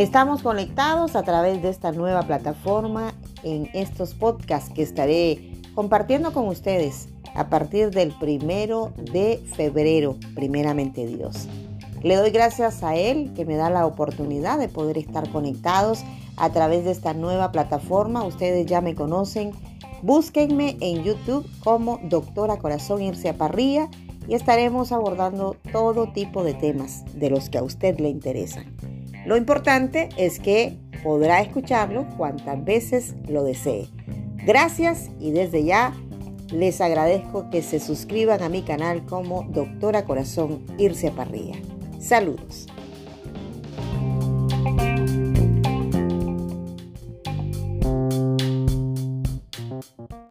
[0.00, 6.48] Estamos conectados a través de esta nueva plataforma en estos podcasts que estaré compartiendo con
[6.48, 11.48] ustedes a partir del primero de febrero, primeramente Dios.
[12.02, 16.02] Le doy gracias a Él que me da la oportunidad de poder estar conectados
[16.38, 18.24] a través de esta nueva plataforma.
[18.24, 19.50] Ustedes ya me conocen.
[20.00, 23.90] Búsquenme en YouTube como Doctora Corazón Irse Parrilla
[24.26, 28.64] y estaremos abordando todo tipo de temas de los que a usted le interesan.
[29.26, 33.88] Lo importante es que podrá escucharlo cuantas veces lo desee.
[34.46, 35.94] Gracias y desde ya
[36.52, 41.56] les agradezco que se suscriban a mi canal como Doctora Corazón Irse Parrilla.
[42.00, 42.66] Saludos.